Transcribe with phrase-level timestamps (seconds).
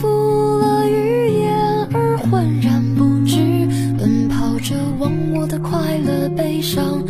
[0.00, 3.36] 负了语言而浑然不知，
[3.98, 7.01] 奔跑着忘我的快乐悲伤。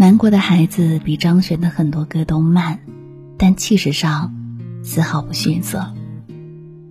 [0.00, 2.78] 南国的孩子比张悬的很多歌都慢，
[3.36, 4.32] 但气势上
[4.84, 5.92] 丝毫不逊色。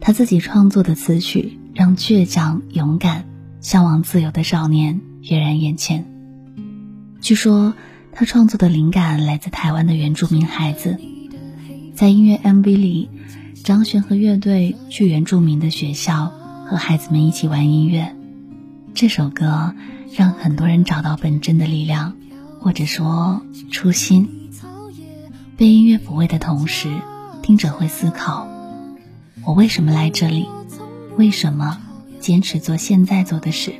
[0.02, 3.24] 他自己创作的词曲，让倔强、勇敢、
[3.62, 6.06] 向往自由的少年跃然眼前。
[7.22, 7.74] 据说
[8.12, 10.98] 他创作的灵感来自台湾的原住民孩子，
[11.96, 13.10] 在音乐 MV 里，
[13.64, 16.34] 张悬和乐队去原住民的学校，
[16.66, 18.14] 和孩子们一起玩音乐。
[18.94, 19.74] 这首歌
[20.14, 22.17] 让很多人找到本真的力量。
[22.60, 23.42] 或者说
[23.72, 24.28] 初心，
[25.56, 26.90] 被音乐抚慰的同时，
[27.42, 28.48] 听者会思考：
[29.46, 30.48] 我为什么来这里？
[31.18, 31.80] 为什么
[32.20, 33.74] 坚持做现在做的事？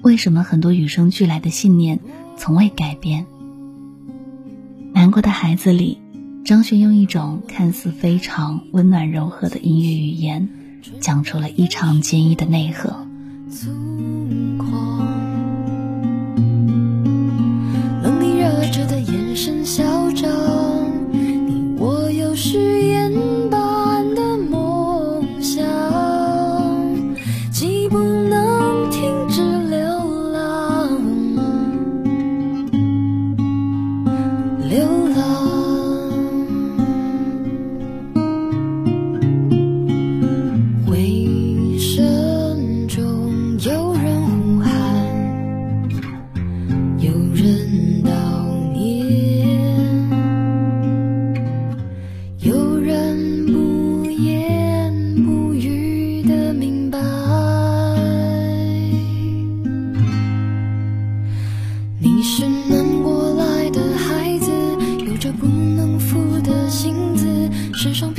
[0.00, 2.00] 为什么很多与生俱来的信念
[2.36, 3.26] 从未改变？
[4.92, 5.98] 难过的孩子里，
[6.44, 10.48] 张悬用一种看似非常温暖柔和的音乐语言，
[11.00, 13.06] 讲出了异常坚毅的内核。
[19.64, 20.01] so
[67.82, 68.14] 身上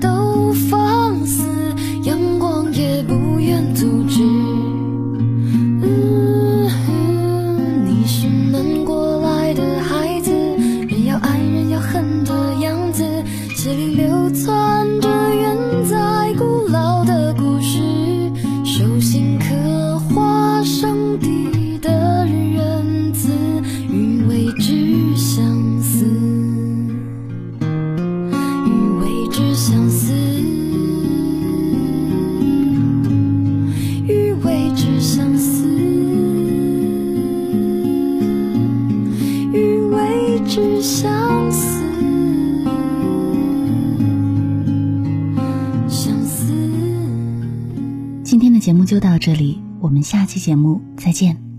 [0.00, 1.42] 都放肆，
[2.04, 4.22] 阳光也不愿阻止。
[7.84, 10.30] 你是南过来的孩子，
[10.88, 13.04] 人要爱，人要恨的样子，
[13.56, 14.71] 血里流窜。
[40.82, 41.80] 相思
[45.88, 46.52] 相思。
[48.24, 51.51] 今天的节目就到这里我们下期节目再见。